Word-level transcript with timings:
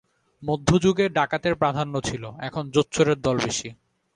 মধ্যযুগে 0.43 1.05
ডাকাতের 1.09 1.55
প্রাধান্য 1.55 1.93
ছিল, 2.01 2.23
এখন 2.39 2.63
জোচ্চোরের 2.69 3.17
দল 3.21 3.37
বেশী। 3.37 3.69